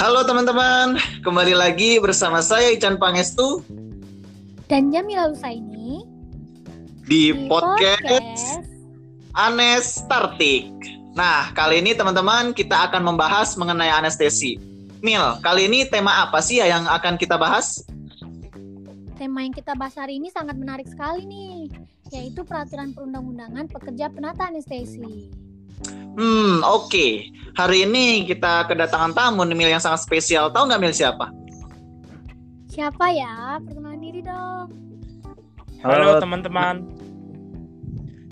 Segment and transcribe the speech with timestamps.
[0.00, 3.60] Halo teman-teman, kembali lagi bersama saya Ican Pangestu
[4.64, 6.08] dan Jamila Lusaini
[7.04, 8.64] di, podcast,
[9.36, 10.72] Anes Startik.
[11.12, 14.56] Nah, kali ini teman-teman kita akan membahas mengenai anestesi.
[15.04, 17.84] Mil, kali ini tema apa sih yang akan kita bahas?
[19.20, 21.68] Tema yang kita bahas hari ini sangat menarik sekali nih,
[22.08, 25.28] yaitu peraturan perundang-undangan pekerja penata anestesi.
[25.88, 26.88] Hmm, oke.
[26.90, 27.12] Okay.
[27.58, 30.48] Hari ini kita kedatangan tamu nih Mil yang sangat spesial.
[30.54, 31.28] Tahu nggak Mil siapa?
[32.70, 33.58] Siapa ya?
[33.60, 34.70] Perkenalan diri dong.
[35.82, 36.86] Halo teman-teman.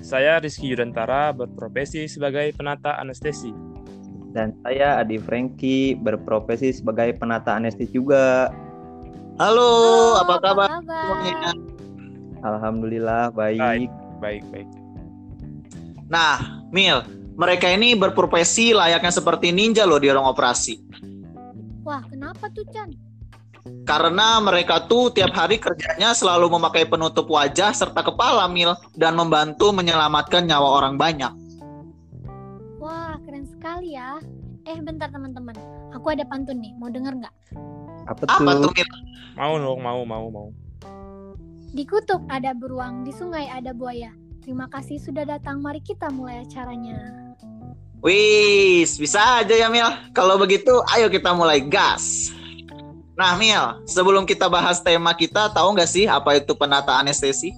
[0.00, 3.50] Saya Rizky Yudantara berprofesi sebagai penata anestesi.
[4.30, 8.50] Dan saya Adi Franky berprofesi sebagai penata anestesi juga.
[9.42, 9.68] Halo,
[10.16, 10.68] Halo apa kabar?
[10.68, 11.54] Apa kabar?
[12.40, 13.60] Alhamdulillah baik.
[13.60, 13.90] Baik,
[14.22, 14.68] baik, baik.
[16.10, 17.06] Nah, Mil,
[17.40, 20.76] mereka ini berprofesi layaknya seperti ninja loh di ruang operasi.
[21.80, 22.92] Wah, kenapa tuh Chan?
[23.88, 29.72] Karena mereka tuh tiap hari kerjanya selalu memakai penutup wajah serta kepala Mil dan membantu
[29.72, 31.32] menyelamatkan nyawa orang banyak.
[32.76, 34.20] Wah, keren sekali ya.
[34.68, 35.56] Eh, bentar teman-teman.
[35.96, 37.34] Aku ada pantun nih, mau denger nggak?
[38.04, 38.68] Apa, Apa tuh?
[38.68, 38.88] tuh Mil?
[39.40, 40.48] Mau dong, mau, mau, mau.
[41.72, 44.12] Di kutub ada beruang, di sungai ada buaya.
[44.44, 47.19] Terima kasih sudah datang, mari kita mulai acaranya.
[48.00, 49.84] Wis, bisa aja ya Mil.
[50.16, 52.32] Kalau begitu, ayo kita mulai gas.
[53.12, 57.52] Nah Mil, sebelum kita bahas tema kita, tahu nggak sih apa itu penata anestesi?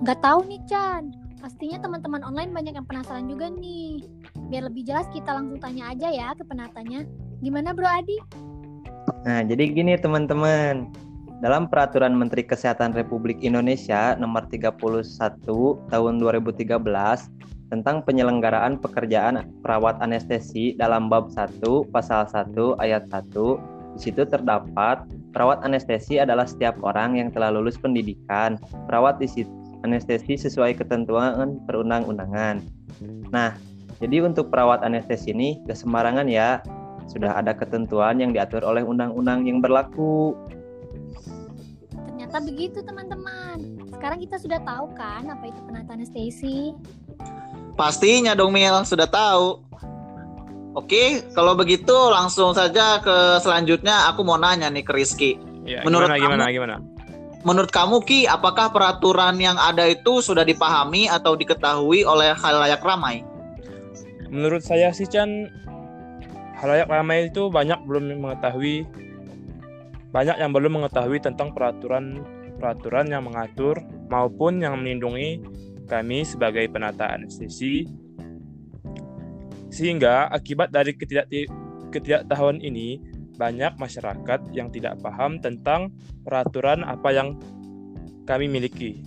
[0.00, 1.12] Nggak tahu nih Chan.
[1.44, 4.08] Pastinya teman-teman online banyak yang penasaran juga nih.
[4.48, 7.04] Biar lebih jelas kita langsung tanya aja ya ke penatanya.
[7.44, 8.16] Gimana Bro Adi?
[9.28, 10.88] Nah, jadi gini teman-teman.
[11.44, 14.78] Dalam Peraturan Menteri Kesehatan Republik Indonesia Nomor 31
[15.90, 16.70] Tahun 2013
[17.72, 22.52] tentang penyelenggaraan pekerjaan perawat anestesi dalam bab 1 pasal 1
[22.84, 23.32] ayat 1
[23.96, 29.62] di situ terdapat perawat anestesi adalah setiap orang yang telah lulus pendidikan perawat di situ
[29.82, 32.62] anestesi sesuai ketentuan perundang-undangan.
[33.34, 33.50] Nah,
[33.98, 36.62] jadi untuk perawat anestesi ini gak sembarangan ya.
[37.10, 40.38] Sudah ada ketentuan yang diatur oleh undang-undang yang berlaku.
[41.90, 43.82] Ternyata begitu teman-teman.
[43.90, 46.78] Sekarang kita sudah tahu kan apa itu penata anestesi.
[47.72, 49.60] Pastinya dong Mil, sudah tahu.
[50.72, 55.36] Oke, kalau begitu langsung saja ke selanjutnya aku mau nanya nih ke Rizky.
[55.68, 56.76] Ya, Menurut gimana, kamu- gimana, gimana?
[57.42, 63.26] Menurut kamu Ki, apakah peraturan yang ada itu sudah dipahami atau diketahui oleh halayak ramai?
[64.30, 65.50] Menurut saya sih Chan,
[66.62, 68.86] halayak ramai itu banyak belum mengetahui,
[70.14, 72.22] banyak yang belum mengetahui tentang peraturan
[72.62, 75.42] peraturan yang mengatur maupun yang melindungi
[75.86, 77.86] kami sebagai penata anestesi.
[79.72, 81.26] Sehingga akibat dari ketidak
[81.92, 83.00] ketidaktahuan ini,
[83.36, 85.92] banyak masyarakat yang tidak paham tentang
[86.24, 87.40] peraturan apa yang
[88.28, 89.02] kami miliki.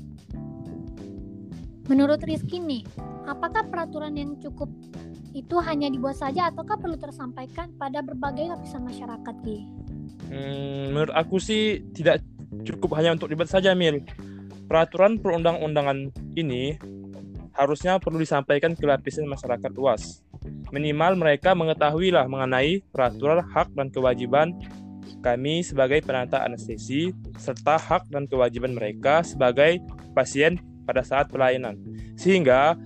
[1.85, 2.81] Menurut Rizky nih,
[3.29, 4.67] apakah peraturan yang cukup
[5.37, 9.57] itu hanya dibuat saja ataukah perlu tersampaikan pada berbagai lapisan masyarakat Ki?
[10.33, 12.25] Hmm, menurut aku sih tidak
[12.65, 14.01] cukup hanya untuk dibuat saja, Mil.
[14.65, 16.75] Peraturan perundang-undangan ini
[17.55, 20.25] harusnya perlu disampaikan ke lapisan masyarakat luas.
[20.69, 24.53] Minimal mereka mengetahui lah mengenai peraturan hak dan kewajiban
[25.21, 29.81] kami sebagai penata anestesi serta hak dan kewajiban mereka sebagai
[30.13, 31.77] pasien pada saat pelayanan.
[32.13, 32.77] Sehingga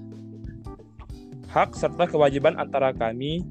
[1.52, 3.44] hak serta kewajiban antara kami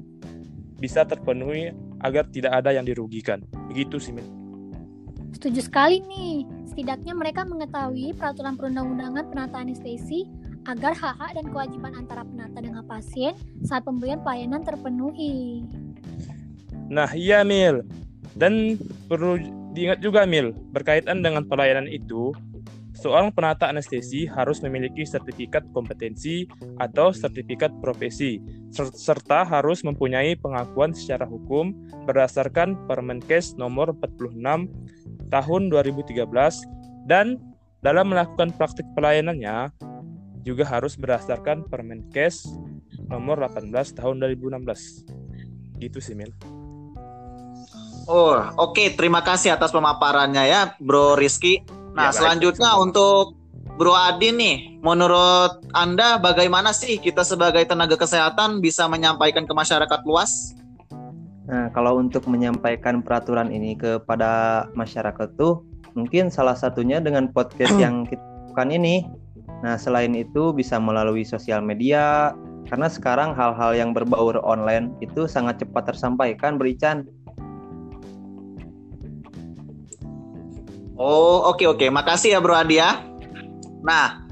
[0.79, 1.69] bisa terpenuhi
[1.99, 3.43] agar tidak ada yang dirugikan.
[3.69, 4.15] Begitu sih.
[5.35, 6.47] Setuju sekali nih.
[6.69, 10.25] Setidaknya mereka mengetahui peraturan perundang-undangan penata anestesi
[10.67, 13.33] agar hak-hak dan kewajiban antara penata dengan pasien
[13.65, 15.65] saat pemberian pelayanan terpenuhi.
[16.89, 17.85] Nah, iya, Mil.
[18.37, 18.77] Dan
[19.09, 19.37] perlu
[19.73, 22.33] diingat juga, Mil, berkaitan dengan pelayanan itu,
[22.99, 26.43] seorang penata anestesi harus memiliki sertifikat kompetensi
[26.77, 31.71] atau sertifikat profesi, ser- serta harus mempunyai pengakuan secara hukum
[32.03, 34.67] berdasarkan Permenkes nomor 46
[35.29, 36.25] tahun 2013
[37.05, 37.37] dan
[37.79, 39.71] dalam melakukan praktik pelayanannya
[40.43, 42.49] juga harus berdasarkan Permenkes
[43.07, 45.07] nomor 18 tahun 2016.
[45.79, 46.31] Gitu sih, Mil.
[48.09, 48.97] Oh, oke.
[48.97, 51.61] Terima kasih atas pemaparannya ya, Bro Rizky.
[51.93, 52.17] Nah, Ya, baik.
[52.17, 53.37] selanjutnya untuk
[53.79, 60.03] Bro Adi nih, menurut Anda bagaimana sih kita sebagai tenaga kesehatan bisa menyampaikan ke masyarakat
[60.03, 60.51] luas?
[61.49, 65.65] Nah, kalau untuk menyampaikan peraturan ini kepada masyarakat tuh
[65.97, 69.09] mungkin salah satunya dengan podcast yang kita lakukan ini.
[69.65, 72.37] Nah, selain itu bisa melalui sosial media
[72.69, 77.09] karena sekarang hal-hal yang berbaur online itu sangat cepat tersampaikan, Berican.
[80.99, 81.77] Oh, oke okay, oke.
[81.81, 81.89] Okay.
[81.89, 82.77] Makasih ya, Bro Adia.
[82.77, 82.89] Ya.
[83.81, 84.29] Nah,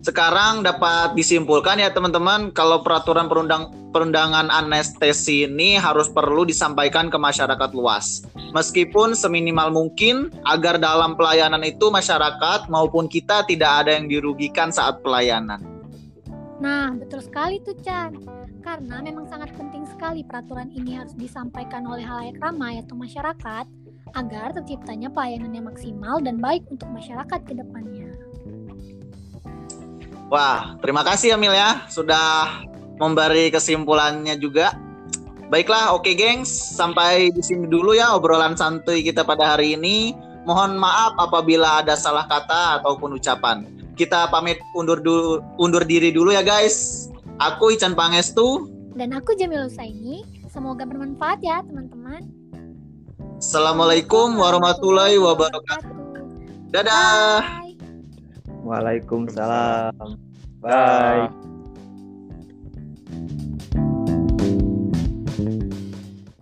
[0.00, 7.14] sekarang dapat disimpulkan ya teman-teman kalau peraturan perundang perundangan anestesi ini harus perlu disampaikan ke
[7.14, 8.26] masyarakat luas.
[8.50, 14.98] Meskipun seminimal mungkin agar dalam pelayanan itu masyarakat maupun kita tidak ada yang dirugikan saat
[15.06, 15.62] pelayanan.
[16.58, 18.18] Nah, betul sekali tuh Chan.
[18.66, 23.66] Karena memang sangat penting sekali peraturan ini harus disampaikan oleh halayak ramai atau masyarakat
[24.14, 28.08] agar terciptanya pelayanan yang maksimal dan baik untuk masyarakat ke depannya.
[30.32, 32.64] Wah, terima kasih Emil ya sudah
[32.98, 34.76] memberi kesimpulannya juga.
[35.52, 40.16] Baiklah, oke gengs, sampai di sini dulu ya obrolan santuy kita pada hari ini.
[40.44, 43.64] Mohon maaf apabila ada salah kata ataupun ucapan.
[43.94, 47.08] Kita pamit undur dulu, undur diri dulu ya guys.
[47.40, 50.22] Aku Ican Pangestu dan aku Jamil Usaini.
[50.50, 52.30] Semoga bermanfaat ya teman-teman.
[53.42, 55.94] Assalamualaikum warahmatullahi wabarakatuh.
[56.70, 57.42] Dadah.
[57.42, 57.74] Bye.
[58.62, 60.18] Waalaikumsalam.
[60.62, 61.53] Bye.